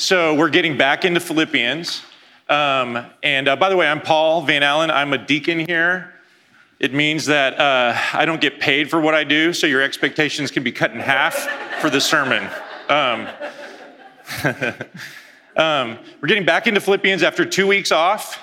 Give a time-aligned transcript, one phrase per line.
[0.00, 2.02] So we're getting back into Philippians.
[2.48, 4.90] Um, and uh, by the way, I'm Paul Van Allen.
[4.90, 6.14] I'm a deacon here.
[6.78, 10.50] It means that uh, I don't get paid for what I do, so your expectations
[10.50, 11.34] can be cut in half
[11.82, 12.48] for the sermon.
[12.88, 13.28] Um,
[15.58, 18.38] um, we're getting back into Philippians after two weeks off.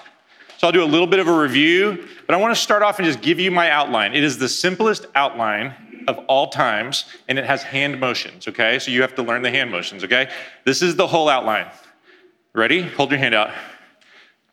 [0.60, 3.00] So I'll do a little bit of a review, but I want to start off
[3.00, 4.14] and just give you my outline.
[4.14, 5.74] It is the simplest outline
[6.08, 8.80] of all times, and it has hand motions, okay?
[8.80, 10.30] So you have to learn the hand motions, okay?
[10.66, 11.68] This is the whole outline.
[12.54, 12.82] Ready?
[12.82, 13.52] Hold your hand out.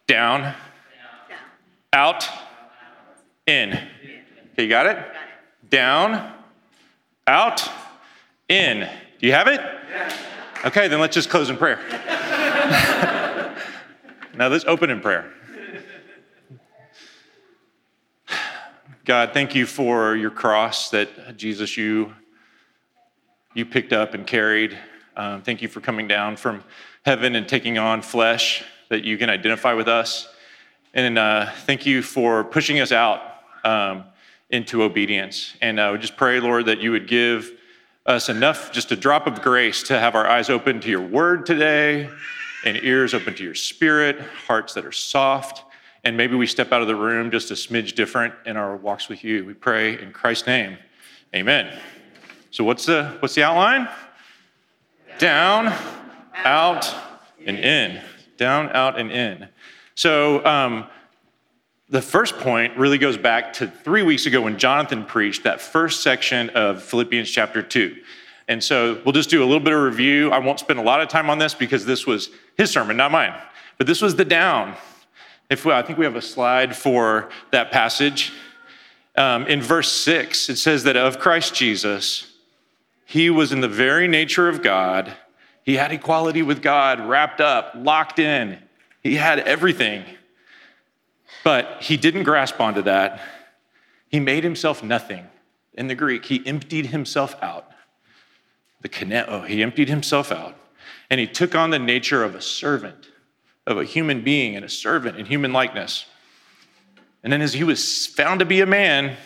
[0.06, 0.55] Down,
[1.93, 2.29] out,
[3.46, 3.73] in.
[3.73, 4.98] Okay, you got it?
[5.70, 6.32] Down,
[7.27, 7.66] out,
[8.48, 8.88] in.
[9.21, 9.60] Do you have it?
[10.66, 11.79] Okay, then let's just close in prayer.
[14.37, 15.32] now let's open in prayer.
[19.05, 22.15] God, thank you for your cross that Jesus, you,
[23.53, 24.79] you picked up and carried.
[25.15, 26.65] Um, thank you for coming down from
[27.05, 30.27] heaven and taking on flesh that you can identify with us.
[30.95, 33.21] And uh, thank you for pushing us out
[33.63, 34.05] um,
[34.49, 35.55] into obedience.
[35.61, 37.52] And I uh, would just pray, Lord, that you would give
[38.07, 41.45] us enough, just a drop of grace to have our eyes open to your word
[41.45, 42.09] today
[42.65, 45.63] and ears open to your spirit, hearts that are soft
[46.05, 49.09] and maybe we step out of the room just a smidge different in our walks
[49.09, 49.45] with you.
[49.45, 50.77] We pray in Christ's name.
[51.35, 51.77] Amen.
[52.51, 53.88] So what's the what's the outline?
[55.19, 55.73] Down,
[56.45, 56.95] out,
[57.46, 58.01] and in.
[58.37, 59.49] Down, out, and in.
[59.95, 60.87] So um,
[61.88, 66.03] the first point really goes back to three weeks ago when Jonathan preached that first
[66.03, 67.97] section of Philippians chapter 2.
[68.49, 70.31] And so we'll just do a little bit of review.
[70.31, 73.12] I won't spend a lot of time on this because this was his sermon, not
[73.12, 73.34] mine.
[73.78, 74.77] But this was the down.
[75.50, 78.32] If we, I think we have a slide for that passage.
[79.16, 82.32] Um, in verse 6, it says that of Christ Jesus,
[83.04, 85.12] he was in the very nature of God.
[85.62, 88.59] He had equality with God wrapped up, locked in.
[89.03, 90.04] He had everything.
[91.44, 93.20] But he didn't grasp onto that.
[94.09, 95.27] He made himself nothing.
[95.75, 97.71] In the Greek, he emptied himself out.
[98.81, 100.56] The kineo, he emptied himself out.
[101.10, 103.09] And he took on the nature of a servant
[103.67, 106.07] of a human being and a servant in human likeness.
[107.23, 109.17] And then, as he was found to be a man,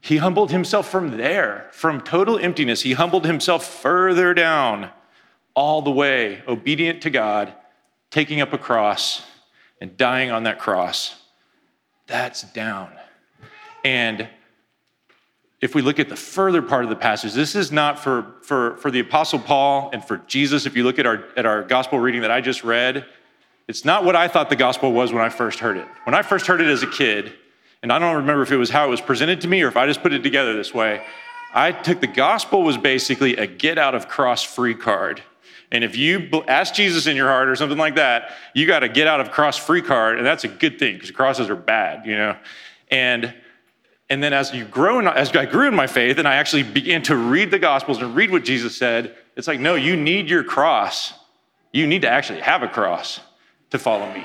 [0.00, 2.80] he humbled himself from there, from total emptiness.
[2.80, 4.90] He humbled himself further down,
[5.54, 7.52] all the way, obedient to God,
[8.10, 9.22] taking up a cross
[9.80, 11.22] and dying on that cross.
[12.06, 12.92] That's down.
[13.84, 14.28] And
[15.60, 18.76] if we look at the further part of the passage, this is not for, for,
[18.76, 20.64] for the Apostle Paul and for Jesus.
[20.64, 23.04] If you look at our, at our gospel reading that I just read,
[23.68, 25.86] it's not what I thought the gospel was when I first heard it.
[26.04, 27.34] When I first heard it as a kid,
[27.82, 29.76] and I don't remember if it was how it was presented to me or if
[29.76, 31.02] I just put it together this way,
[31.52, 35.22] I took the gospel was basically a get out of cross free card.
[35.72, 38.88] And if you ask Jesus in your heart or something like that, you got to
[38.88, 42.06] get out of cross free card, and that's a good thing because crosses are bad,
[42.06, 42.36] you know.
[42.90, 43.34] And
[44.10, 46.64] and then as you grow, in, as I grew in my faith, and I actually
[46.64, 50.28] began to read the Gospels and read what Jesus said, it's like, no, you need
[50.28, 51.14] your cross.
[51.72, 53.20] You need to actually have a cross
[53.70, 54.24] to follow me.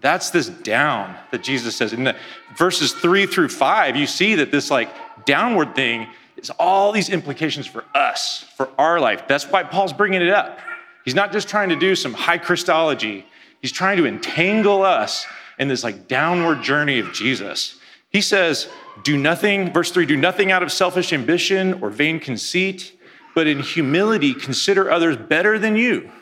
[0.00, 1.92] That's this down that Jesus says.
[1.92, 2.16] In the
[2.56, 4.88] verses three through five, you see that this like
[5.26, 9.28] downward thing is all these implications for us, for our life.
[9.28, 10.58] That's why Paul's bringing it up.
[11.04, 13.26] He's not just trying to do some high Christology.
[13.60, 15.26] He's trying to entangle us
[15.58, 17.78] in this like downward journey of Jesus.
[18.14, 18.68] He says,
[19.02, 22.96] do nothing, verse 3, do nothing out of selfish ambition or vain conceit,
[23.34, 26.12] but in humility consider others better than you.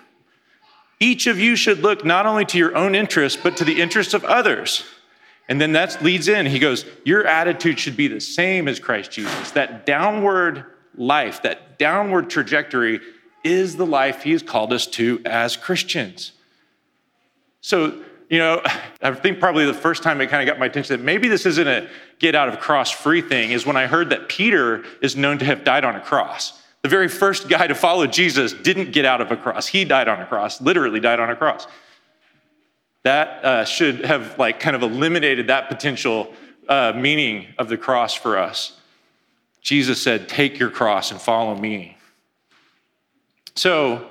[0.99, 4.15] Each of you should look not only to your own interests, but to the interests
[4.15, 4.85] of others.
[5.51, 6.47] And then that leads in.
[6.47, 9.51] He goes, Your attitude should be the same as Christ Jesus.
[9.51, 10.65] That downward
[10.97, 13.01] life, that downward trajectory
[13.45, 16.33] is the life he has called us to as Christians.
[17.61, 18.63] So, you know,
[19.03, 21.45] I think probably the first time it kind of got my attention that maybe this
[21.45, 21.87] isn't a
[22.19, 25.45] get out of cross free thing is when I heard that Peter is known to
[25.45, 26.63] have died on a cross.
[26.81, 29.67] The very first guy to follow Jesus didn't get out of a cross.
[29.67, 31.67] He died on a cross, literally died on a cross.
[33.03, 36.33] That uh, should have like kind of eliminated that potential
[36.71, 38.81] uh, meaning of the cross for us.
[39.61, 41.99] Jesus said, Take your cross and follow me.
[43.57, 44.09] So,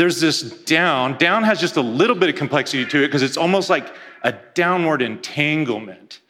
[0.00, 1.18] there's this down.
[1.18, 4.32] Down has just a little bit of complexity to it because it's almost like a
[4.54, 6.20] downward entanglement,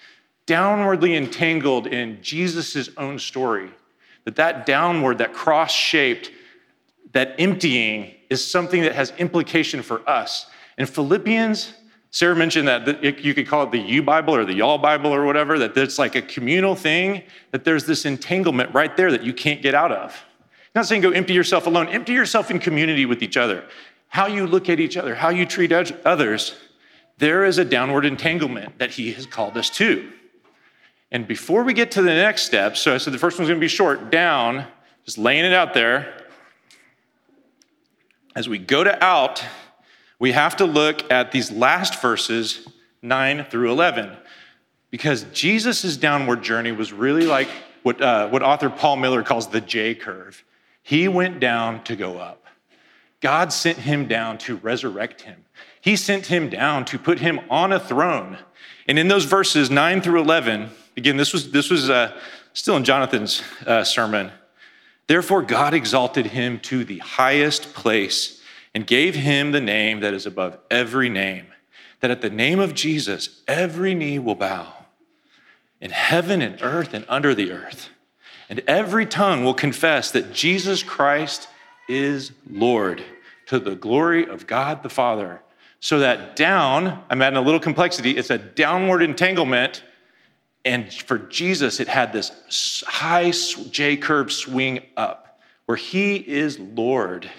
[0.49, 3.70] downwardly entangled in Jesus' own story.
[4.25, 6.32] That that downward, that cross shaped,
[7.12, 10.46] that emptying is something that has implication for us.
[10.76, 11.73] In Philippians,
[12.11, 15.25] Sarah mentioned that you could call it the you Bible or the y'all Bible or
[15.25, 19.32] whatever, that it's like a communal thing, that there's this entanglement right there that you
[19.32, 20.25] can't get out of
[20.75, 23.64] not saying go empty yourself alone, empty yourself in community with each other.
[24.12, 26.56] how you look at each other, how you treat others,
[27.19, 30.11] there is a downward entanglement that he has called us to.
[31.12, 33.61] And before we get to the next step, so I said the first one's gonna
[33.61, 34.67] be short, down,
[35.05, 36.12] just laying it out there.
[38.34, 39.44] As we go to out,
[40.19, 42.69] we have to look at these last verses,
[43.02, 44.16] 9 through 11,
[44.90, 47.49] because Jesus' downward journey was really like
[47.82, 50.44] what, uh, what author Paul Miller calls the J curve.
[50.82, 52.44] He went down to go up.
[53.20, 55.44] God sent him down to resurrect him.
[55.80, 58.38] He sent him down to put him on a throne.
[58.88, 62.18] And in those verses 9 through 11, again, this was, this was uh,
[62.52, 64.30] still in Jonathan's uh, sermon.
[65.06, 68.40] Therefore, God exalted him to the highest place
[68.74, 71.46] and gave him the name that is above every name,
[72.00, 74.72] that at the name of Jesus, every knee will bow
[75.80, 77.88] in heaven and earth and under the earth,
[78.50, 81.49] and every tongue will confess that Jesus Christ
[81.88, 83.02] is Lord
[83.47, 85.41] to the glory of God the Father.
[85.79, 89.85] So that down, I'm adding a little complexity, it's a downward entanglement.
[90.64, 97.31] And for Jesus, it had this high J curve swing up where he is Lord.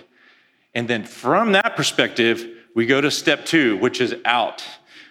[0.74, 4.64] And then from that perspective, we go to step two, which is out.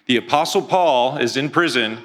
[0.07, 1.99] The Apostle Paul is in prison,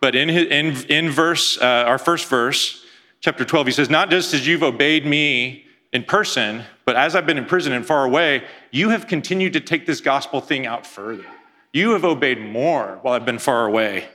[0.00, 2.81] but in, his, in, in verse, uh, our first verse,
[3.22, 7.24] chapter 12, he says, Not just as you've obeyed me in person, but as I've
[7.24, 10.86] been in prison and far away, you have continued to take this gospel thing out
[10.86, 11.24] further.
[11.72, 14.08] You have obeyed more while I've been far away.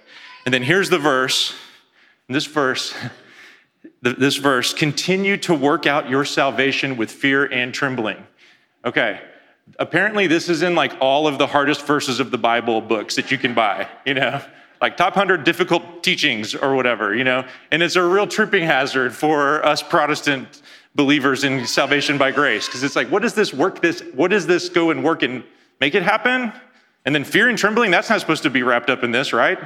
[0.45, 1.55] And then here's the verse.
[2.29, 2.93] This verse,
[4.01, 8.27] this verse, continue to work out your salvation with fear and trembling.
[8.85, 9.21] Okay,
[9.79, 13.31] apparently this is in like all of the hardest verses of the Bible books that
[13.31, 14.41] you can buy, you know?
[14.81, 17.45] Like top 100 difficult teachings or whatever, you know?
[17.71, 20.61] And it's a real tripping hazard for us Protestant
[20.95, 24.47] believers in salvation by grace because it's like what does this work this what does
[24.47, 25.43] this go and work and
[25.79, 26.51] make it happen?
[27.05, 29.59] And then fear and trembling that's not supposed to be wrapped up in this right?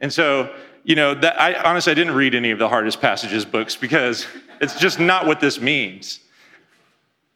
[0.00, 0.54] And so
[0.84, 4.26] you know that i honestly i didn't read any of the hardest passages books because
[4.60, 6.20] it's just not what this means.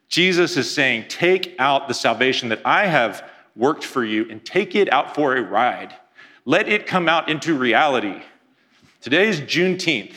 [0.09, 4.75] Jesus is saying take out the salvation that i have worked for you and take
[4.75, 5.95] it out for a ride
[6.45, 8.23] let it come out into reality
[9.01, 10.15] today is juneteenth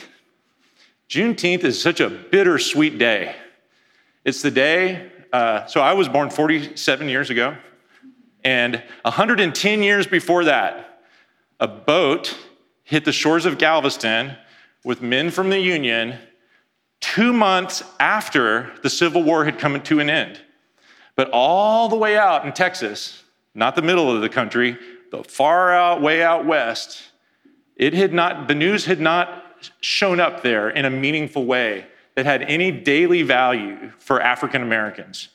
[1.08, 3.36] Juneteenth is such a bittersweet day.
[4.24, 7.56] It's the day, uh, so I was born 47 years ago,
[8.42, 11.00] and 110 years before that,
[11.60, 12.36] a boat
[12.82, 14.36] hit the shores of Galveston
[14.84, 16.18] with men from the Union
[17.00, 20.40] two months after the Civil War had come to an end.
[21.14, 23.22] But all the way out in Texas,
[23.54, 24.76] not the middle of the country,
[25.22, 27.02] the far out, way out west,
[27.76, 29.44] it had not, the news had not
[29.80, 35.28] shown up there in a meaningful way that had any daily value for African Americans.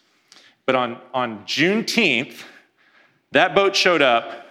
[0.66, 2.44] But on, on Juneteenth,
[3.32, 4.46] that boat showed up,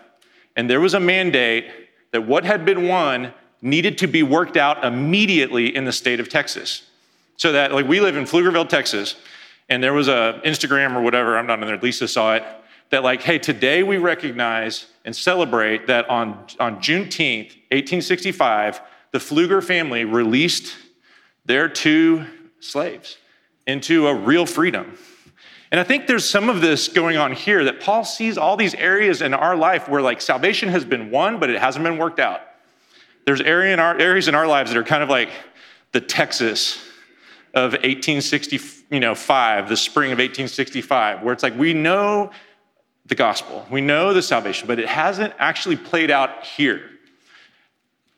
[0.57, 1.71] and there was a mandate
[2.13, 6.29] that what had been won needed to be worked out immediately in the state of
[6.29, 6.83] Texas.
[7.37, 9.17] So that, like, we live in Pflugerville, Texas,
[9.69, 12.45] and there was a Instagram or whatever, I'm not in there, Lisa saw it,
[12.91, 18.81] that, like, hey, today we recognize and celebrate that on, on Juneteenth, 1865,
[19.11, 20.77] the Pfluger family released
[21.45, 22.25] their two
[22.61, 23.19] slaves
[23.67, 24.97] into a real freedom.
[25.73, 28.73] And I think there's some of this going on here that Paul sees all these
[28.77, 32.21] areas in our life where like salvation has been won, but it hasn't been worked
[32.21, 32.43] out.
[33.27, 35.31] There's area in our, areas in our lives that are kind of like
[35.91, 36.77] the Texas
[37.53, 42.31] of 1865, you know, the spring of 1865, where it's like we know
[43.11, 46.89] the gospel, we know the salvation, but it hasn't actually played out here.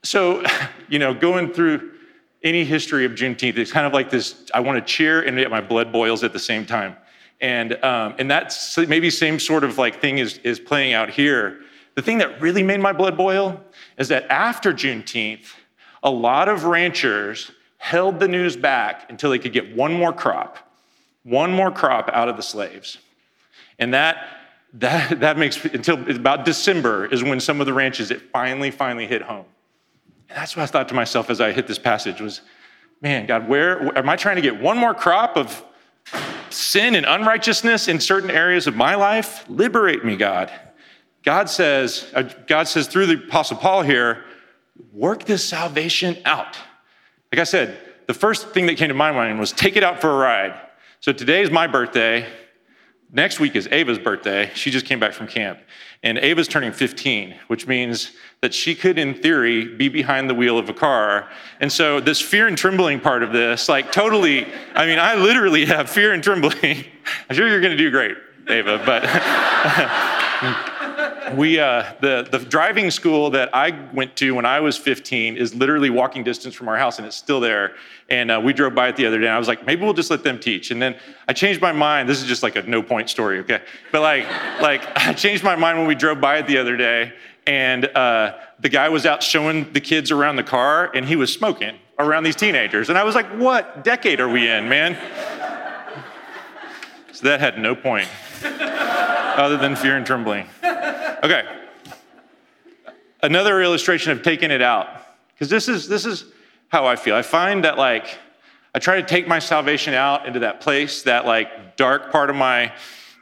[0.04, 0.44] So,
[0.88, 1.92] you know, going through
[2.44, 5.50] any history of Juneteenth, it's kind of like this I want to cheer and yet
[5.50, 6.96] my blood boils at the same time.
[7.40, 11.60] And, um, and that's maybe same sort of like thing is, is playing out here.
[11.94, 13.60] The thing that really made my blood boil
[13.98, 15.46] is that after Juneteenth,
[16.02, 20.58] a lot of ranchers held the news back until they could get one more crop,
[21.22, 22.98] one more crop out of the slaves.
[23.78, 24.41] And that,
[24.74, 29.06] that, that makes, until about December is when some of the ranches, it finally, finally
[29.06, 29.44] hit home.
[30.28, 32.40] And that's what I thought to myself as I hit this passage was,
[33.02, 35.62] man, God, where am I trying to get one more crop of
[36.48, 39.44] sin and unrighteousness in certain areas of my life?
[39.48, 40.50] Liberate me, God.
[41.22, 44.24] God says, uh, God says through the Apostle Paul here,
[44.92, 46.56] work this salvation out.
[47.30, 50.00] Like I said, the first thing that came to my mind was take it out
[50.00, 50.58] for a ride.
[51.00, 52.26] So today is my birthday.
[53.14, 54.50] Next week is Ava's birthday.
[54.54, 55.60] She just came back from camp.
[56.02, 60.58] And Ava's turning 15, which means that she could, in theory, be behind the wheel
[60.58, 61.28] of a car.
[61.60, 65.66] And so, this fear and trembling part of this, like, totally, I mean, I literally
[65.66, 66.86] have fear and trembling.
[67.28, 68.16] I'm sure you're gonna do great.
[68.48, 69.04] Ava, but
[71.36, 75.54] we uh, the the driving school that I went to when I was 15 is
[75.54, 77.74] literally walking distance from our house, and it's still there.
[78.08, 79.94] And uh, we drove by it the other day, and I was like, maybe we'll
[79.94, 80.70] just let them teach.
[80.70, 80.96] And then
[81.28, 82.08] I changed my mind.
[82.08, 83.62] This is just like a no point story, okay?
[83.90, 84.26] But like
[84.60, 87.12] like I changed my mind when we drove by it the other day,
[87.46, 91.32] and uh, the guy was out showing the kids around the car, and he was
[91.32, 94.96] smoking around these teenagers, and I was like, what decade are we in, man?
[97.12, 98.08] So that had no point
[98.44, 100.46] other than fear and trembling.
[100.62, 101.44] Okay.
[103.22, 104.88] Another illustration of taking it out,
[105.34, 106.24] because this is this is
[106.68, 107.14] how I feel.
[107.14, 108.18] I find that like
[108.74, 112.36] I try to take my salvation out into that place, that like dark part of
[112.36, 112.72] my,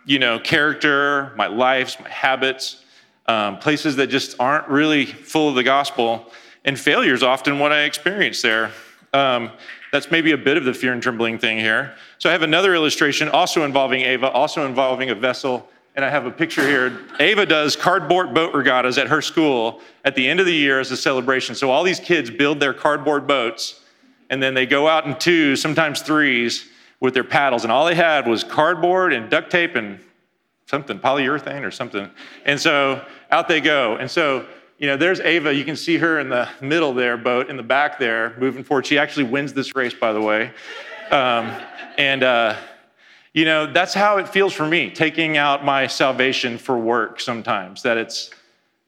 [0.07, 2.85] you know, character, my lives, my habits,
[3.27, 6.33] um, places that just aren't really full of the gospel.
[6.65, 8.71] And failure is often what I experience there.
[9.13, 9.51] Um,
[9.93, 11.95] that's maybe a bit of the fear and trembling thing here.
[12.19, 16.25] So I have another illustration also involving Ava, also involving a vessel and I have
[16.25, 17.01] a picture here.
[17.19, 20.91] Ava does cardboard boat regattas at her school at the end of the year as
[20.91, 21.55] a celebration.
[21.55, 23.81] So all these kids build their cardboard boats,
[24.31, 26.69] and then they go out in twos, sometimes threes,
[27.01, 27.65] with their paddles.
[27.65, 29.99] And all they had was cardboard and duct tape and
[30.67, 32.09] something, polyurethane or something.
[32.45, 33.97] And so out they go.
[33.97, 34.47] And so,
[34.81, 35.55] you know, there's Ava.
[35.55, 38.87] You can see her in the middle there, boat in the back there, moving forward.
[38.87, 40.53] She actually wins this race, by the way.
[41.11, 41.53] Um,
[41.99, 42.57] and, uh,
[43.35, 47.83] you know, that's how it feels for me, taking out my salvation for work sometimes,
[47.83, 48.31] that it's,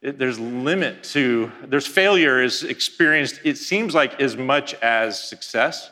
[0.00, 5.90] it, there's limit to, there's failure is experienced, it seems like as much as success.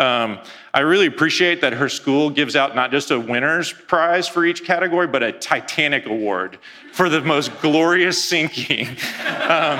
[0.00, 0.38] Um,
[0.72, 4.64] I really appreciate that her school gives out not just a winner's prize for each
[4.64, 6.58] category, but a Titanic award
[6.92, 8.88] for the most glorious sinking,
[9.48, 9.78] um,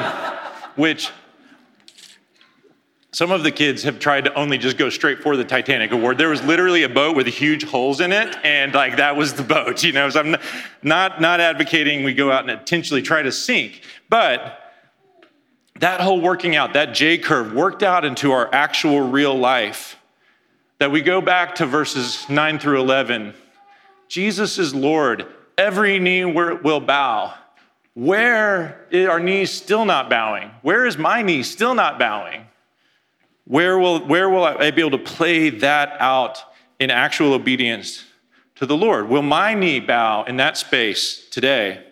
[0.76, 1.10] which
[3.12, 6.18] some of the kids have tried to only just go straight for the Titanic award.
[6.18, 9.42] There was literally a boat with huge holes in it, and like that was the
[9.42, 10.10] boat, you know.
[10.10, 10.36] So I'm
[10.82, 14.58] not not advocating we go out and intentionally try to sink, but
[15.78, 19.96] that whole working out, that J curve worked out into our actual real life.
[20.80, 23.34] That we go back to verses 9 through 11.
[24.08, 25.26] Jesus is Lord.
[25.58, 27.34] Every knee will bow.
[27.92, 30.50] Where are knees still not bowing?
[30.62, 32.46] Where is my knee still not bowing?
[33.44, 36.42] Where will, where will I be able to play that out
[36.78, 38.06] in actual obedience
[38.54, 39.10] to the Lord?
[39.10, 41.84] Will my knee bow in that space today?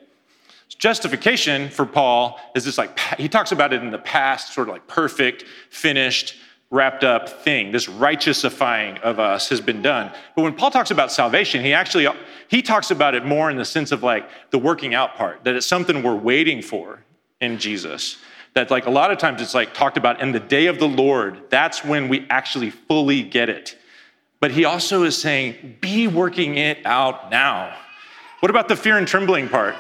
[0.78, 4.73] Justification for Paul is this like, he talks about it in the past, sort of
[4.73, 6.37] like perfect, finished,
[6.71, 7.73] wrapped up thing.
[7.73, 10.13] This righteousifying of us has been done.
[10.37, 12.07] But when Paul talks about salvation, he actually
[12.49, 15.55] he talks about it more in the sense of like the working out part, that
[15.55, 17.01] it's something we're waiting for
[17.41, 18.19] in Jesus
[18.59, 20.89] that like a lot of times it's like talked about in the day of the
[20.89, 23.79] Lord, that's when we actually fully get it.
[24.41, 27.77] But he also is saying, be working it out now.
[28.41, 29.75] What about the fear and trembling part?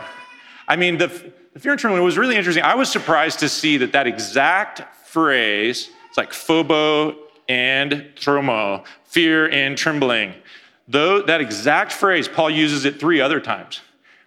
[0.66, 1.08] I mean, the,
[1.54, 2.62] the fear and trembling was really interesting.
[2.62, 7.16] I was surprised to see that that exact phrase, like phobo
[7.48, 10.34] and tromo, fear and trembling.
[10.86, 13.80] Though that exact phrase, Paul uses it three other times,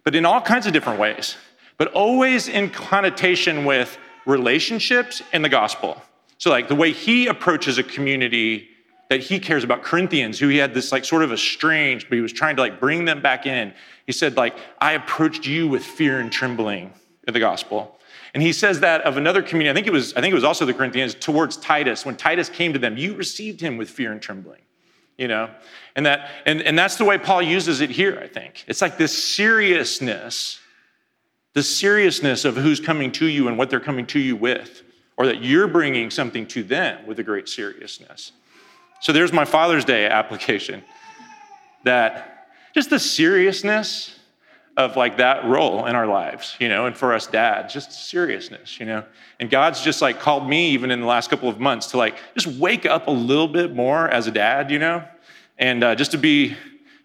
[0.03, 1.36] but in all kinds of different ways,
[1.77, 6.01] but always in connotation with relationships and the gospel.
[6.38, 8.69] So, like the way he approaches a community
[9.10, 12.21] that he cares about, Corinthians, who he had this like sort of estranged, but he
[12.21, 13.74] was trying to like bring them back in.
[14.05, 16.93] He said, like, I approached you with fear and trembling
[17.27, 18.00] in the gospel.
[18.33, 20.43] And he says that of another community, I think it was, I think it was
[20.43, 22.05] also the Corinthians, towards Titus.
[22.05, 24.61] When Titus came to them, you received him with fear and trembling.
[25.17, 25.50] You know?
[25.95, 28.63] And that, and, and that's the way Paul uses it here, I think.
[28.67, 30.61] It's like this seriousness
[31.53, 34.83] the seriousness of who's coming to you and what they're coming to you with,
[35.17, 38.31] or that you're bringing something to them with a great seriousness.
[39.01, 40.83] So there's my Father's Day application
[41.83, 44.17] that just the seriousness
[44.85, 48.79] of like that role in our lives, you know, and for us dads, just seriousness,
[48.79, 49.03] you know.
[49.39, 52.17] And God's just like called me even in the last couple of months to like
[52.33, 55.03] just wake up a little bit more as a dad, you know,
[55.57, 56.55] and uh, just to be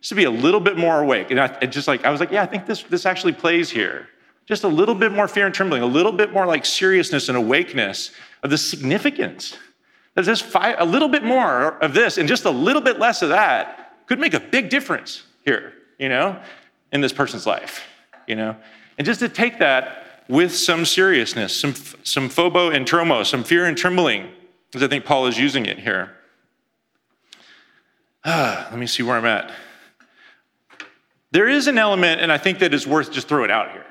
[0.00, 1.30] just to be a little bit more awake.
[1.30, 3.70] And I and just like I was like, yeah, I think this this actually plays
[3.70, 4.08] here
[4.46, 7.36] just a little bit more fear and trembling, a little bit more like seriousness and
[7.36, 9.56] awakeness of the significance.
[10.14, 13.28] That this a little bit more of this and just a little bit less of
[13.30, 16.40] that could make a big difference here, you know,
[16.92, 17.84] in this person's life,
[18.26, 18.56] you know.
[18.98, 23.66] And just to take that with some seriousness, some, some phobo and tromo, some fear
[23.66, 24.30] and trembling,
[24.74, 26.12] as I think Paul is using it here.
[28.24, 29.52] Let me see where I'm at.
[31.30, 33.84] There is an element, and I think that is worth just throwing out here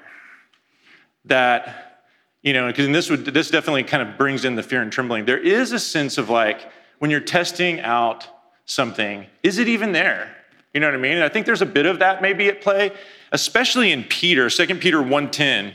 [1.25, 2.01] that,
[2.41, 5.25] you know, because this would this definitely kind of brings in the fear and trembling.
[5.25, 8.27] There is a sense of like when you're testing out
[8.65, 10.35] something, is it even there?
[10.75, 11.13] You know what I mean?
[11.13, 12.91] And I think there's a bit of that maybe at play,
[13.31, 15.73] especially in Peter, 2 Peter 1:10.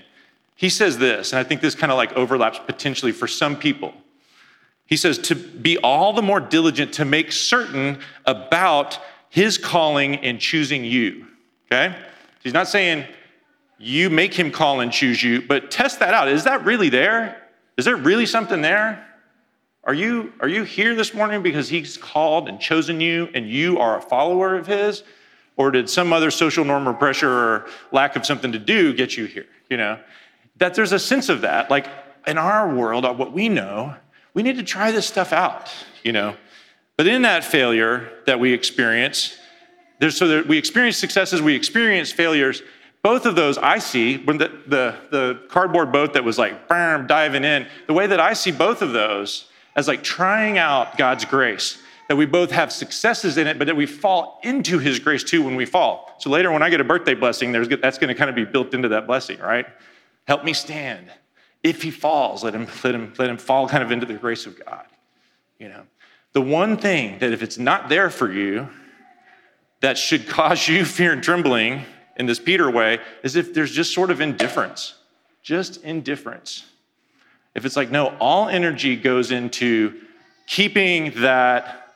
[0.57, 3.95] He says this, and I think this kind of like overlaps potentially for some people.
[4.85, 8.99] He says to be all the more diligent to make certain about
[9.31, 11.29] his calling and choosing you.
[11.73, 11.97] Okay?
[12.43, 13.07] He's not saying
[13.79, 16.29] you make him call and choose you, but test that out.
[16.29, 17.41] Is that really there?
[17.79, 19.07] Is there really something there?
[19.85, 23.79] Are you, are you here this morning because he's called and chosen you and you
[23.79, 25.03] are a follower of his?
[25.57, 29.17] Or did some other social norm or pressure or lack of something to do get
[29.17, 29.47] you here?
[29.71, 29.99] You know,
[30.57, 31.71] that there's a sense of that.
[31.71, 31.87] Like
[32.27, 33.95] in our world, uh, what we know,
[34.35, 35.71] we need to try this stuff out,
[36.03, 36.37] you know.
[36.97, 39.37] But in that failure that we experience,
[39.99, 42.63] there's, so that we experience successes, we experience failures.
[43.03, 47.07] Both of those I see, when the, the, the cardboard boat that was like bam,
[47.07, 51.25] diving in, the way that I see both of those as like trying out God's
[51.25, 55.23] grace, that we both have successes in it, but that we fall into his grace
[55.23, 56.15] too when we fall.
[56.19, 58.45] So later, when I get a birthday blessing, there's, that's going to kind of be
[58.45, 59.67] built into that blessing, right?
[60.27, 61.07] Help me stand.
[61.63, 64.47] If he falls, let him, let him, let him fall kind of into the grace
[64.47, 64.87] of God.
[65.59, 65.83] You know,
[66.33, 68.69] the one thing that if it's not there for you,
[69.81, 71.85] that should cause you fear and trembling
[72.17, 74.95] in this Peter way is if there's just sort of indifference,
[75.43, 76.65] just indifference.
[77.55, 80.01] If it's like, no, all energy goes into
[80.47, 81.95] keeping that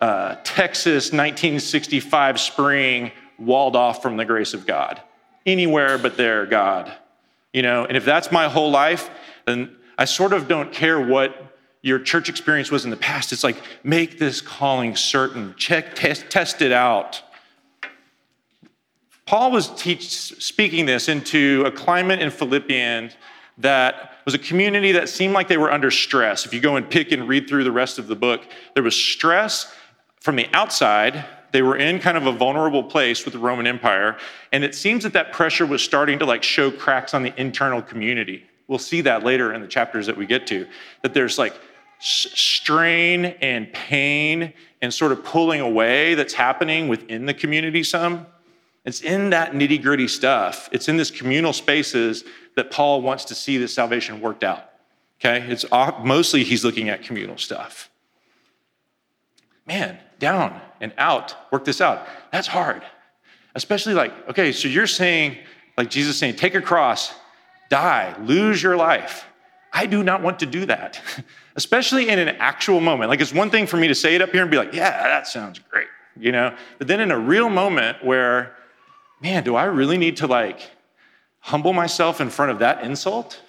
[0.00, 5.00] uh, Texas 1965 spring walled off from the grace of God,
[5.46, 6.92] anywhere but there, God.
[7.52, 9.10] You know, and if that's my whole life,
[9.46, 11.48] then I sort of don't care what
[11.82, 13.32] your church experience was in the past.
[13.32, 17.22] It's like, make this calling certain, check, test, test it out.
[19.26, 23.14] Paul was teach, speaking this into a climate in Philippians
[23.58, 26.46] that was a community that seemed like they were under stress.
[26.46, 28.42] If you go and pick and read through the rest of the book,
[28.74, 29.72] there was stress
[30.20, 31.24] from the outside.
[31.52, 34.18] They were in kind of a vulnerable place with the Roman Empire,
[34.52, 37.80] and it seems that that pressure was starting to like show cracks on the internal
[37.80, 38.44] community.
[38.66, 40.66] We'll see that later in the chapters that we get to.
[41.02, 41.58] That there's like
[42.00, 44.52] strain and pain
[44.82, 48.26] and sort of pulling away that's happening within the community some.
[48.88, 50.70] It's in that nitty gritty stuff.
[50.72, 52.24] It's in this communal spaces
[52.56, 54.70] that Paul wants to see this salvation worked out.
[55.20, 55.44] Okay?
[55.46, 55.66] It's
[56.02, 57.90] mostly he's looking at communal stuff.
[59.66, 62.08] Man, down and out, work this out.
[62.32, 62.82] That's hard.
[63.54, 65.36] Especially like, okay, so you're saying,
[65.76, 67.12] like Jesus saying, take a cross,
[67.68, 69.26] die, lose your life.
[69.70, 70.98] I do not want to do that,
[71.56, 73.10] especially in an actual moment.
[73.10, 75.02] Like, it's one thing for me to say it up here and be like, yeah,
[75.02, 76.56] that sounds great, you know?
[76.78, 78.54] But then in a real moment where,
[79.20, 80.70] man, do I really need to like
[81.40, 83.40] humble myself in front of that insult?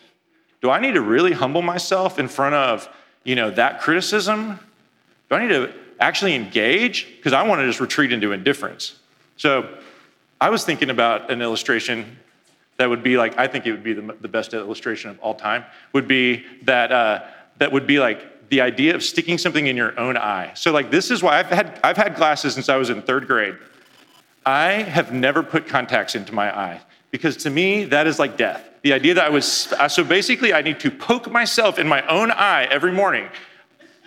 [0.62, 2.90] Do I need to really humble myself in front of,
[3.24, 4.60] you know, that criticism?
[5.30, 7.08] Do I need to actually engage?
[7.18, 9.00] Because I want to just retreat into indifference.
[9.38, 9.78] So
[10.42, 12.18] I was thinking about an illustration
[12.78, 15.36] that would be like, I think it would be the, the best illustration of all
[15.36, 17.24] time, would be that, uh,
[17.58, 20.52] that would be like the idea of sticking something in your own eye.
[20.56, 23.28] So like this is why I've had, I've had glasses since I was in third
[23.28, 23.56] grade.
[24.46, 28.64] I have never put contacts into my eye because to me, that is like death.
[28.82, 32.32] The idea that I was, so basically, I need to poke myself in my own
[32.32, 33.28] eye every morning.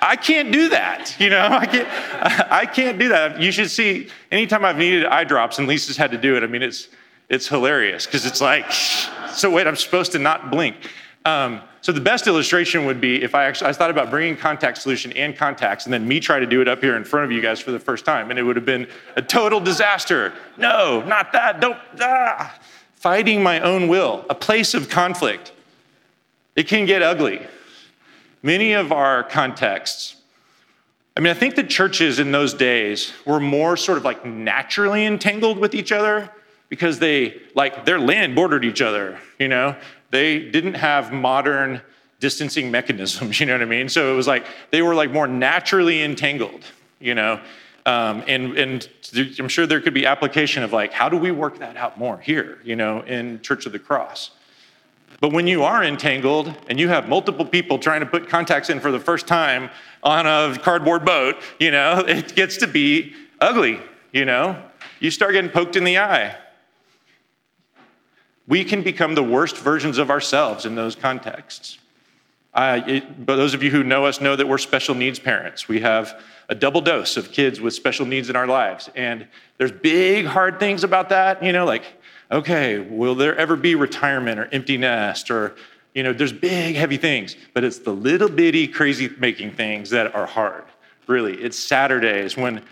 [0.03, 1.47] I can't do that, you know.
[1.51, 1.88] I can't.
[2.53, 3.40] I can't do that.
[3.40, 4.09] You should see.
[4.33, 6.42] Anytime I've needed eye drops, and Lisa's had to do it.
[6.42, 6.88] I mean, it's
[7.29, 8.71] it's hilarious because it's like,
[9.33, 10.77] so wait, I'm supposed to not blink.
[11.25, 14.79] Um, so the best illustration would be if I actually I thought about bringing contact
[14.79, 17.33] solution and contacts, and then me try to do it up here in front of
[17.33, 20.33] you guys for the first time, and it would have been a total disaster.
[20.57, 21.61] No, not that.
[21.61, 21.77] Don't.
[22.01, 22.59] Ah
[23.03, 25.51] fighting my own will, a place of conflict.
[26.55, 27.45] It can get ugly.
[28.45, 30.14] Many of our contexts,
[31.16, 35.05] I mean, I think the churches in those days were more sort of like naturally
[35.05, 36.31] entangled with each other
[36.72, 39.76] because they, like, their land bordered each other, you know?
[40.08, 41.82] They didn't have modern
[42.18, 43.90] distancing mechanisms, you know what I mean?
[43.90, 46.64] So it was like they were like more naturally entangled,
[46.98, 47.38] you know?
[47.85, 48.88] Um, and, and
[49.38, 52.16] I'm sure there could be application of like, how do we work that out more
[52.16, 54.30] here, you know, in Church of the Cross?
[55.20, 58.80] But when you are entangled and you have multiple people trying to put contacts in
[58.80, 59.68] for the first time
[60.02, 63.78] on a cardboard boat, you know, it gets to be ugly,
[64.11, 64.56] you know?
[65.00, 66.35] You start getting poked in the eye.
[68.46, 71.78] We can become the worst versions of ourselves in those contexts.
[72.55, 75.68] It, but those of you who know us know that we're special needs parents.
[75.68, 78.90] We have a double dose of kids with special needs in our lives.
[78.94, 79.26] And
[79.57, 81.85] there's big, hard things about that, you know, like,
[82.31, 85.55] okay, will there ever be retirement or empty nest or,
[85.94, 90.14] you know, there's big, heavy things, but it's the little bitty, crazy making things that
[90.14, 90.64] are hard,
[91.07, 91.35] really.
[91.40, 92.62] It's Saturdays when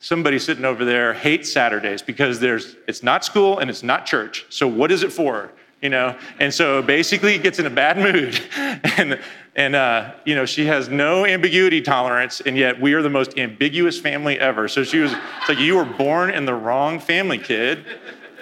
[0.00, 4.46] somebody sitting over there hates Saturdays because there's it's not school and it's not church.
[4.48, 5.52] So what is it for?
[5.80, 8.38] You know, and so basically it gets in a bad mood,
[8.98, 9.18] and
[9.56, 13.38] and uh, you know she has no ambiguity tolerance, and yet we are the most
[13.38, 14.68] ambiguous family ever.
[14.68, 17.84] So she was it's like you were born in the wrong family, kid.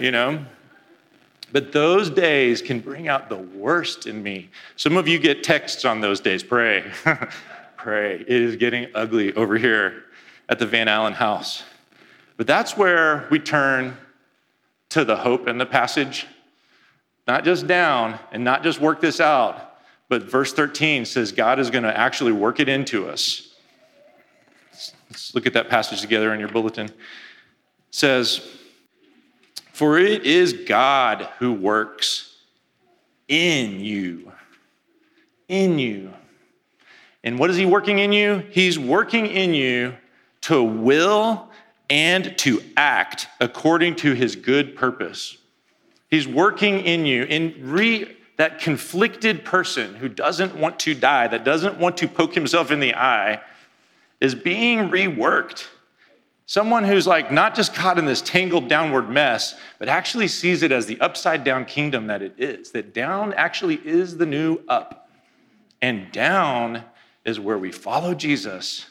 [0.00, 0.44] You know.
[1.50, 4.50] But those days can bring out the worst in me.
[4.76, 6.42] Some of you get texts on those days.
[6.42, 6.84] Pray,
[7.78, 8.16] pray.
[8.20, 10.04] It is getting ugly over here
[10.48, 11.62] at the Van Allen house.
[12.36, 13.96] But that's where we turn
[14.90, 16.26] to the hope in the passage.
[17.26, 19.76] Not just down and not just work this out,
[20.08, 23.54] but verse 13 says God is going to actually work it into us.
[25.10, 26.86] Let's look at that passage together in your bulletin.
[26.86, 26.94] It
[27.90, 28.48] says,
[29.72, 32.36] For it is God who works
[33.26, 34.32] in you.
[35.48, 36.12] In you.
[37.24, 38.44] And what is He working in you?
[38.50, 39.94] He's working in you
[40.48, 41.50] to will
[41.90, 45.36] and to act according to his good purpose.
[46.08, 51.44] He's working in you in re that conflicted person who doesn't want to die, that
[51.44, 53.42] doesn't want to poke himself in the eye,
[54.22, 55.66] is being reworked.
[56.46, 60.72] Someone who's like not just caught in this tangled downward mess, but actually sees it
[60.72, 62.70] as the upside down kingdom that it is.
[62.70, 65.10] That down actually is the new up.
[65.82, 66.84] And down
[67.26, 68.86] is where we follow Jesus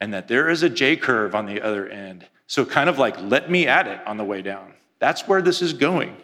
[0.00, 2.26] and that there is a J curve on the other end.
[2.46, 4.72] So, kind of like, let me at it on the way down.
[4.98, 6.16] That's where this is going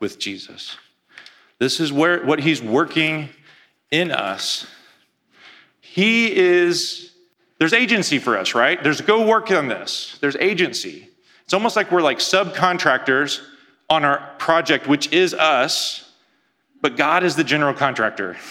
[0.00, 0.76] with Jesus.
[1.58, 3.28] This is where what he's working
[3.90, 4.66] in us.
[5.80, 7.12] He is,
[7.58, 8.82] there's agency for us, right?
[8.82, 10.18] There's go work on this.
[10.20, 11.08] There's agency.
[11.44, 13.40] It's almost like we're like subcontractors
[13.88, 16.10] on our project, which is us,
[16.82, 18.36] but God is the general contractor.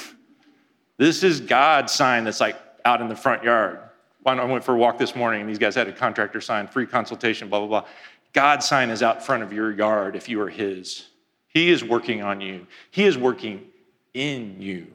[0.97, 3.79] This is God's sign that's like out in the front yard.
[4.25, 6.88] I went for a walk this morning and these guys had a contractor sign, free
[6.88, 7.89] consultation, blah, blah, blah.
[8.33, 11.07] God's sign is out front of your yard if you are His.
[11.47, 13.67] He is working on you, He is working
[14.13, 14.88] in you,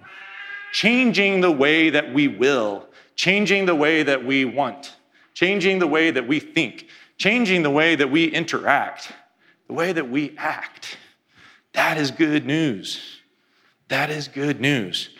[0.72, 4.96] changing the way that we will, changing the way that we want,
[5.34, 9.12] changing the way that we think, changing the way that we interact,
[9.68, 10.98] the way that we act.
[11.72, 13.20] That is good news.
[13.88, 15.10] That is good news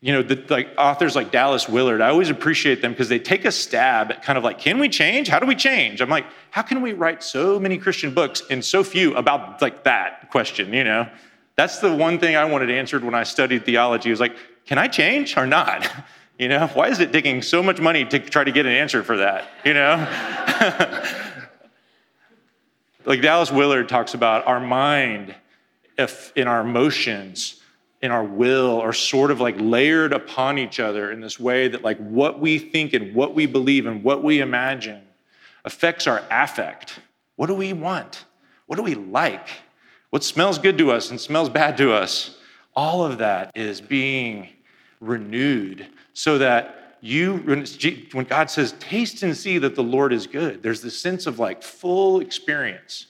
[0.00, 3.44] you know, the, like authors like Dallas Willard, I always appreciate them because they take
[3.44, 5.28] a stab at kind of like, can we change?
[5.28, 6.00] How do we change?
[6.00, 9.84] I'm like, how can we write so many Christian books and so few about like
[9.84, 11.08] that question, you know?
[11.56, 14.10] That's the one thing I wanted answered when I studied theology.
[14.10, 15.90] was like, can I change or not?
[16.38, 19.02] You know, why is it taking so much money to try to get an answer
[19.02, 19.48] for that?
[19.64, 19.96] You know?
[23.06, 25.34] like Dallas Willard talks about our mind,
[25.96, 27.62] if in our emotions,
[28.02, 31.82] in our will are sort of like layered upon each other in this way that
[31.82, 35.02] like what we think and what we believe and what we imagine
[35.64, 37.00] affects our affect.
[37.36, 38.24] What do we want?
[38.66, 39.48] What do we like?
[40.10, 42.38] What smells good to us and smells bad to us?
[42.74, 44.48] All of that is being
[45.00, 47.36] renewed so that you,
[48.12, 51.38] when God says, taste and see that the Lord is good, there's this sense of
[51.38, 53.06] like full experience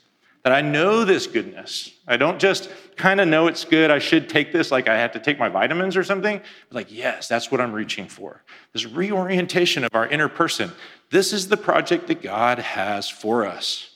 [0.46, 1.90] that I know this goodness.
[2.06, 3.90] I don't just kind of know it's good.
[3.90, 6.40] I should take this like I have to take my vitamins or something.
[6.70, 8.44] Like, yes, that's what I'm reaching for.
[8.72, 10.70] This reorientation of our inner person.
[11.10, 13.90] This is the project that God has for us.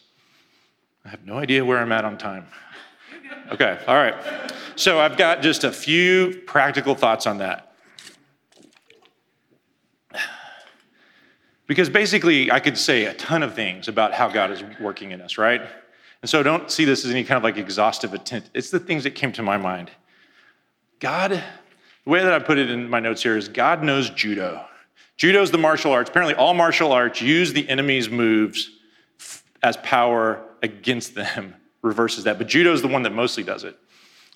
[1.04, 2.46] I have no idea where I'm at on time.
[3.52, 4.16] Okay, all right.
[4.74, 7.76] So I've got just a few practical thoughts on that.
[11.68, 15.20] Because basically, I could say a ton of things about how God is working in
[15.20, 15.62] us, right?
[16.22, 18.50] And so don't see this as any kind of like exhaustive attempt.
[18.54, 19.90] It's the things that came to my mind.
[20.98, 24.64] God, the way that I put it in my notes here is God knows judo.
[25.16, 26.10] Judo is the martial arts.
[26.10, 28.70] Apparently, all martial arts use the enemy's moves
[29.62, 32.38] as power against them, reverses that.
[32.38, 33.76] But judo is the one that mostly does it.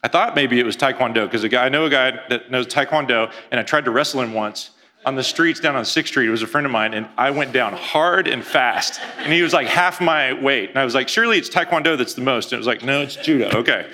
[0.03, 3.59] I thought maybe it was Taekwondo because I know a guy that knows Taekwondo, and
[3.59, 4.71] I tried to wrestle him once,
[5.05, 6.27] on the streets down on 6th Street.
[6.27, 9.01] It was a friend of mine, and I went down hard and fast.
[9.19, 10.71] And he was like half my weight.
[10.71, 12.53] And I was like, surely it's Taekwondo that's the most.
[12.53, 13.51] And it was like, no, it's Judo.
[13.59, 13.91] Okay.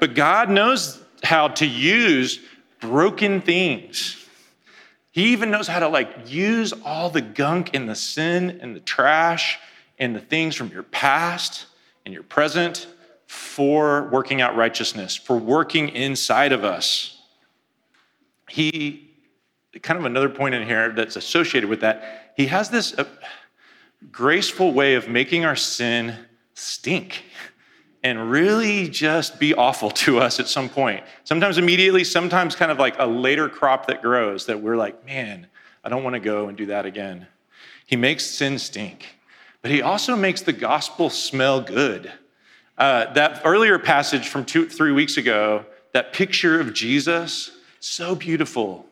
[0.00, 2.40] But God knows how to use
[2.80, 4.18] broken things.
[5.12, 8.80] He even knows how to like use all the gunk and the sin and the
[8.80, 9.58] trash
[9.98, 11.66] and the things from your past
[12.04, 12.86] and your present
[13.26, 17.18] for working out righteousness, for working inside of us.
[18.48, 19.11] He
[19.80, 22.32] kind of another point in here that's associated with that.
[22.36, 23.04] He has this uh,
[24.10, 26.16] graceful way of making our sin
[26.54, 27.24] stink
[28.02, 31.04] and really just be awful to us at some point.
[31.24, 35.46] Sometimes immediately, sometimes kind of like a later crop that grows that we're like, man,
[35.84, 37.26] I don't want to go and do that again.
[37.86, 39.16] He makes sin stink.
[39.62, 42.12] but he also makes the gospel smell good.
[42.76, 48.86] Uh, that earlier passage from two, three weeks ago, that picture of Jesus, so beautiful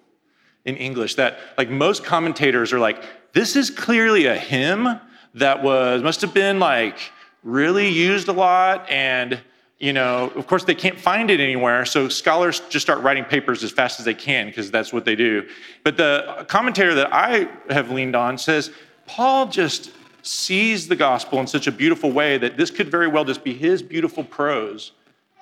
[0.65, 5.01] in English that like most commentators are like, this is clearly a hymn
[5.35, 6.99] that was must have been like
[7.43, 9.41] really used a lot and
[9.79, 13.63] you know of course they can't find it anywhere so scholars just start writing papers
[13.63, 15.47] as fast as they can because that's what they do.
[15.85, 18.71] But the commentator that i have leaned on says
[19.07, 19.93] paul just
[20.23, 23.55] sees the gospel in such a beautiful way that this could very well just be
[23.55, 24.93] his beautiful prose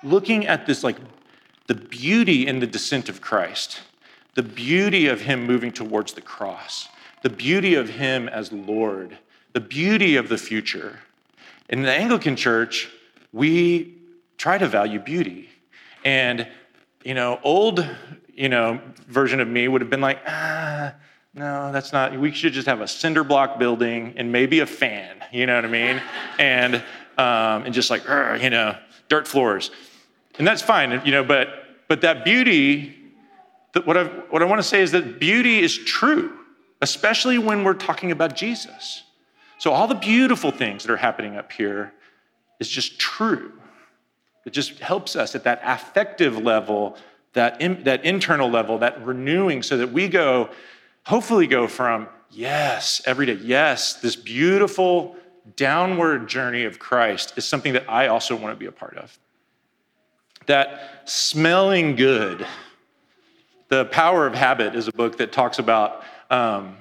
[0.03, 0.97] looking at this like
[1.67, 3.81] the beauty in the descent of christ
[4.39, 6.87] the beauty of him moving towards the cross
[7.23, 9.17] the beauty of him as lord
[9.53, 10.99] the beauty of the future
[11.69, 12.89] in the Anglican church,
[13.31, 13.95] we
[14.37, 15.49] try to value beauty.
[16.03, 16.47] And,
[17.03, 17.87] you know, old,
[18.33, 20.93] you know, version of me would have been like, ah,
[21.35, 25.23] no, that's not, we should just have a cinder block building and maybe a fan,
[25.31, 26.01] you know what I mean?
[26.39, 26.75] and,
[27.17, 28.03] um, and just like,
[28.41, 28.75] you know,
[29.07, 29.69] dirt floors.
[30.39, 31.49] And that's fine, you know, but,
[31.87, 32.95] but that beauty,
[33.85, 36.37] what, i what I want to say is that beauty is true,
[36.81, 39.03] especially when we're talking about Jesus.
[39.57, 41.93] So, all the beautiful things that are happening up here
[42.59, 43.53] is just true.
[44.45, 46.97] It just helps us at that affective level,
[47.33, 50.49] that, in, that internal level, that renewing, so that we go,
[51.05, 55.15] hopefully, go from yes, every day, yes, this beautiful
[55.55, 59.17] downward journey of Christ is something that I also want to be a part of.
[60.45, 62.45] That smelling good,
[63.69, 66.75] The Power of Habit is a book that talks about um,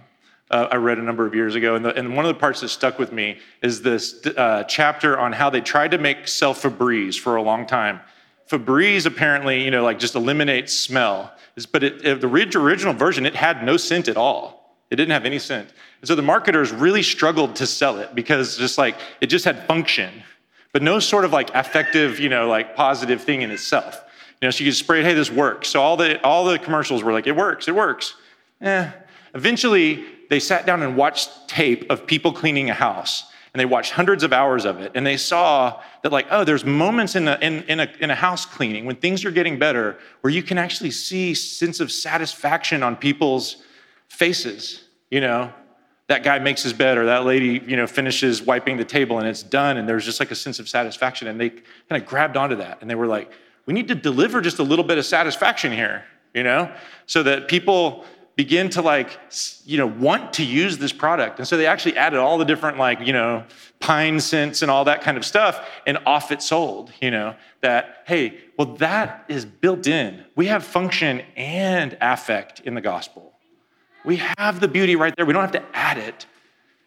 [0.51, 1.75] uh, I read a number of years ago.
[1.75, 5.19] And, the, and, one of the parts that stuck with me is this uh, chapter
[5.19, 8.01] on how they tried to make sell Febreze for a long time.
[8.49, 11.33] Febreze apparently, you know, like just eliminates smell.
[11.71, 14.79] But it, it, the original version, it had no scent at all.
[14.91, 15.69] It didn't have any scent.
[16.01, 19.67] And so the marketers really struggled to sell it because just like it just had
[19.67, 20.23] function,
[20.73, 24.03] but no sort of like affective, you know, like positive thing in itself.
[24.41, 25.69] You know, you could spray it, hey, this works.
[25.69, 28.15] So all the all the commercials were like, it works, it works.
[28.61, 28.91] Eh.
[29.35, 33.93] Eventually, they sat down and watched tape of people cleaning a house and they watched
[33.93, 37.39] hundreds of hours of it and they saw that like oh there's moments in a,
[37.41, 40.59] in, in, a, in a house cleaning when things are getting better where you can
[40.59, 43.63] actually see sense of satisfaction on people's
[44.09, 45.53] faces you know
[46.09, 49.27] that guy makes his bed or that lady you know finishes wiping the table and
[49.27, 52.37] it's done and there's just like a sense of satisfaction and they kind of grabbed
[52.37, 53.31] onto that and they were like
[53.69, 56.05] we need to deliver just a little bit of satisfaction here
[56.35, 56.69] you know
[57.07, 58.05] so that people
[58.39, 59.19] begin to like
[59.65, 61.41] you know want to use this product.
[61.41, 63.45] And so they actually added all the different like you know
[63.81, 68.05] pine scents and all that kind of stuff and off it sold you know that
[68.07, 70.25] hey well that is built in.
[70.37, 73.33] We have function and affect in the gospel.
[74.05, 75.27] We have the beauty right there.
[75.27, 76.27] We don't have to add it.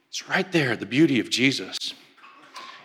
[0.08, 1.94] It's right there the beauty of jesus.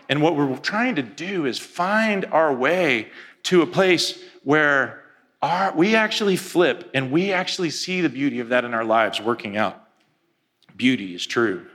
[0.09, 3.11] And what we're trying to do is find our way
[3.47, 5.03] to a place where
[5.41, 9.21] our, we actually flip and we actually see the beauty of that in our lives
[9.21, 9.81] working out.
[10.77, 11.67] Beauty is true.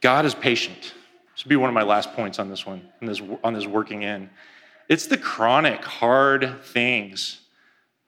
[0.00, 0.94] God is patient.
[1.34, 3.66] This would be one of my last points on this one, on this, on this
[3.66, 4.28] working in.
[4.88, 7.40] It's the chronic, hard things,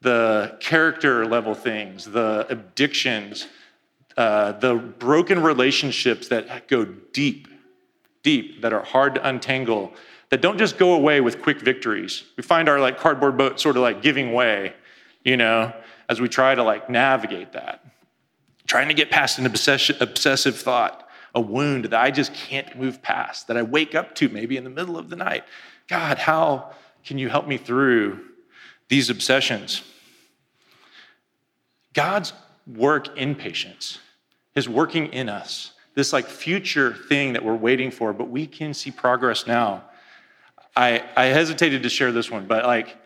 [0.00, 3.46] the character level things, the addictions,
[4.16, 7.46] uh, the broken relationships that go deep,
[8.28, 9.90] deep, that are hard to untangle,
[10.28, 12.24] that don't just go away with quick victories.
[12.36, 14.74] We find our like cardboard boat sort of like giving way,
[15.24, 15.72] you know,
[16.10, 17.82] as we try to like navigate that.
[18.66, 23.46] Trying to get past an obsessive thought, a wound that I just can't move past,
[23.46, 25.44] that I wake up to maybe in the middle of the night.
[25.88, 26.72] God, how
[27.06, 28.20] can you help me through
[28.90, 29.82] these obsessions?
[31.94, 32.34] God's
[32.66, 34.00] work in patience,
[34.54, 38.72] His working in us, this like future thing that we're waiting for, but we can
[38.72, 39.82] see progress now.
[40.76, 42.96] I, I hesitated to share this one, but like,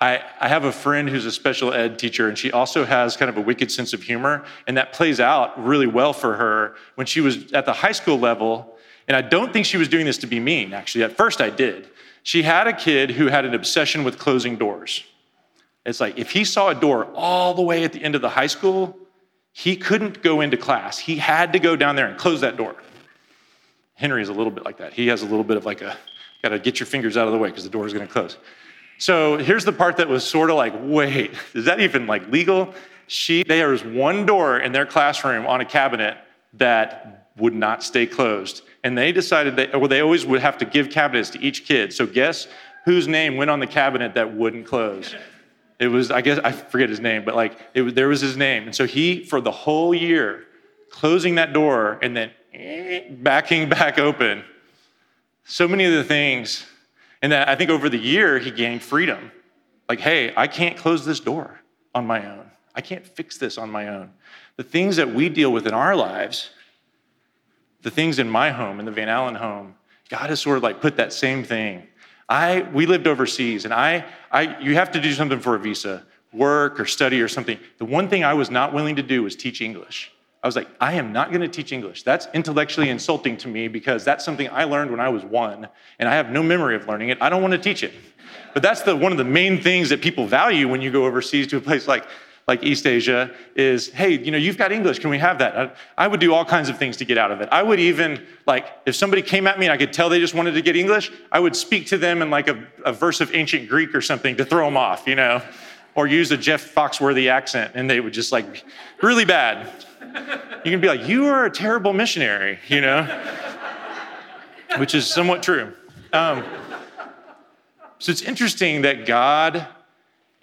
[0.00, 3.28] I, I have a friend who's a special ed teacher, and she also has kind
[3.28, 7.08] of a wicked sense of humor, and that plays out really well for her when
[7.08, 8.76] she was at the high school level.
[9.08, 11.02] And I don't think she was doing this to be mean, actually.
[11.02, 11.88] At first, I did.
[12.22, 15.02] She had a kid who had an obsession with closing doors.
[15.84, 18.30] It's like if he saw a door all the way at the end of the
[18.30, 18.96] high school,
[19.56, 20.98] he couldn't go into class.
[20.98, 22.76] He had to go down there and close that door.
[23.94, 24.92] Henry is a little bit like that.
[24.92, 25.96] He has a little bit of like a
[26.42, 28.12] Got to get your fingers out of the way because the door is going to
[28.12, 28.36] close.
[28.98, 32.72] So here's the part that was sort of like, wait, is that even like legal?
[33.08, 36.18] She, there one door in their classroom on a cabinet
[36.54, 38.62] that would not stay closed.
[38.84, 41.92] And they decided that, well, they always would have to give cabinets to each kid.
[41.92, 42.48] So guess
[42.84, 45.14] whose name went on the cabinet that wouldn't close?
[45.78, 48.64] It was, I guess, I forget his name, but like, it there was his name.
[48.64, 50.44] And so he, for the whole year,
[50.90, 54.44] closing that door and then eh, backing back open.
[55.44, 56.66] So many of the things,
[57.22, 59.30] and that I think over the year he gained freedom.
[59.88, 61.60] Like, hey, I can't close this door
[61.94, 62.50] on my own.
[62.74, 64.10] I can't fix this on my own.
[64.56, 66.50] The things that we deal with in our lives,
[67.82, 69.76] the things in my home, in the Van Allen home,
[70.08, 71.86] God has sort of like put that same thing.
[72.28, 76.04] I we lived overseas, and I, I you have to do something for a visa,
[76.32, 77.58] work or study or something.
[77.78, 80.12] The one thing I was not willing to do was teach English.
[80.42, 82.04] I was like, I am not going to teach English.
[82.04, 86.08] That's intellectually insulting to me because that's something I learned when I was one, and
[86.08, 87.18] I have no memory of learning it.
[87.20, 87.92] I don't want to teach it.
[88.54, 91.46] But that's the, one of the main things that people value when you go overseas
[91.48, 92.06] to a place like,
[92.46, 95.00] like East Asia is, hey, you know, you've got English.
[95.00, 95.56] Can we have that?
[95.56, 95.70] I,
[96.04, 97.48] I would do all kinds of things to get out of it.
[97.50, 100.34] I would even, like, if somebody came at me and I could tell they just
[100.34, 103.34] wanted to get English, I would speak to them in like a, a verse of
[103.34, 105.42] ancient Greek or something to throw them off, you know,
[105.96, 108.64] or use a Jeff Foxworthy accent and they would just like,
[109.02, 109.68] really bad.
[110.64, 113.02] You can be like, you are a terrible missionary, you know,
[114.78, 115.72] which is somewhat true.
[116.12, 116.44] Um,
[117.98, 119.66] so it's interesting that God,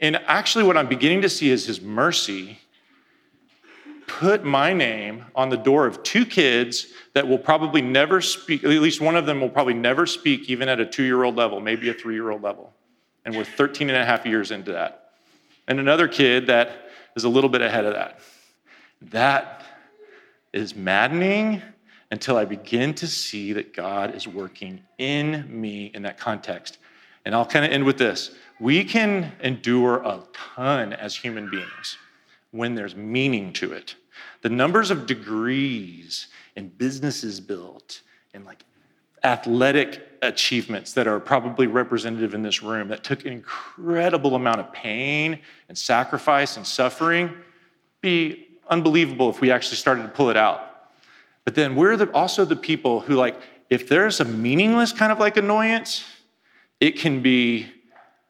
[0.04, 2.60] and actually what I'm beginning to see is his mercy,
[4.06, 8.70] put my name on the door of two kids that will probably never speak, at
[8.70, 11.62] least one of them will probably never speak, even at a two year old level,
[11.62, 12.74] maybe a three year old level.
[13.24, 15.12] And we're 13 and a half years into that.
[15.70, 18.20] And another kid that is a little bit ahead of that.
[19.04, 19.64] That
[20.52, 21.62] is maddening
[22.12, 26.78] until I begin to see that God is working in me in that context.
[27.26, 28.36] And I'll kind of end with this.
[28.60, 31.98] We can endure a ton as human beings
[32.52, 33.96] when there's meaning to it.
[34.42, 38.02] The numbers of degrees and businesses built
[38.34, 38.64] and like
[39.24, 45.40] athletic achievements that are probably representative in this room that took incredible amount of pain
[45.70, 47.34] and sacrifice and suffering
[48.02, 50.92] be unbelievable if we actually started to pull it out.
[51.46, 53.40] But then we're the, also the people who, like,
[53.70, 56.06] if there's a meaningless kind of like annoyance,
[56.80, 57.68] it can be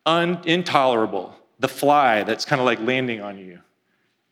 [0.06, 1.36] un- intolerable.
[1.60, 3.60] The fly that's kind of like landing on you.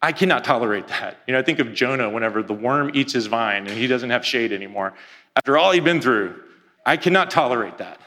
[0.01, 1.17] I cannot tolerate that.
[1.27, 4.09] You know, I think of Jonah whenever the worm eats his vine and he doesn't
[4.09, 4.93] have shade anymore.
[5.35, 6.41] After all he'd been through,
[6.85, 7.99] I cannot tolerate that.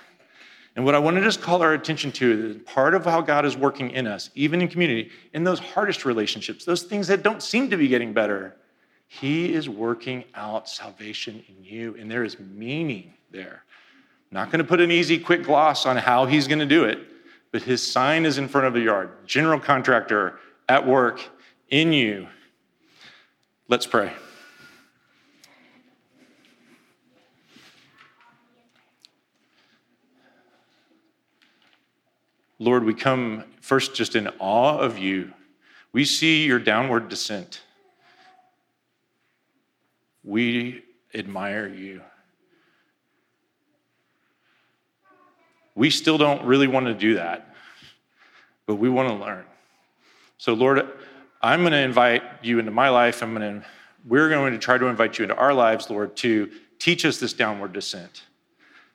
[0.77, 3.46] And what I want to just call our attention to is part of how God
[3.46, 7.40] is working in us, even in community, in those hardest relationships, those things that don't
[7.42, 8.57] seem to be getting better.
[9.07, 13.62] He is working out salvation in you, and there is meaning there.
[14.33, 16.98] Not going to put an easy, quick gloss on how he's going to do it,
[17.54, 19.10] but his sign is in front of the yard.
[19.28, 21.20] General contractor at work
[21.68, 22.26] in you.
[23.68, 24.10] Let's pray.
[32.58, 35.32] Lord, we come first just in awe of you.
[35.92, 37.62] We see your downward descent.
[40.24, 40.82] We
[41.14, 42.00] admire you.
[45.74, 47.54] We still don't really want to do that,
[48.66, 49.44] but we want to learn.
[50.38, 50.87] So, Lord,
[51.42, 53.22] I'm going to invite you into my life.
[53.22, 53.66] I'm going to,
[54.06, 57.32] we're going to try to invite you into our lives, Lord, to teach us this
[57.32, 58.24] downward descent.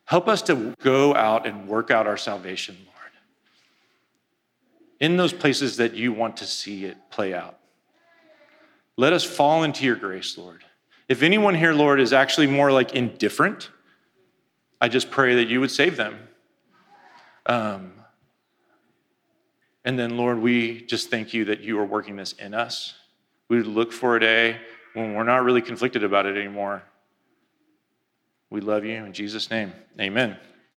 [0.04, 3.12] Help us to go out and work out our salvation, Lord,
[4.98, 7.58] in those places that you want to see it play out.
[8.96, 10.64] Let us fall into your grace, Lord.
[11.08, 13.70] If anyone here, Lord, is actually more like indifferent,
[14.80, 16.18] I just pray that you would save them.
[17.46, 17.92] Um,
[19.84, 22.94] and then, Lord, we just thank you that you are working this in us.
[23.48, 24.58] We look for a day
[24.94, 26.82] when we're not really conflicted about it anymore.
[28.50, 29.72] We love you in Jesus' name.
[29.98, 30.36] Amen.